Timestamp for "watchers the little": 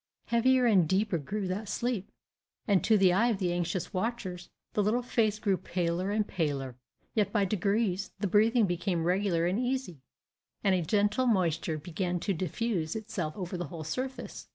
3.93-5.03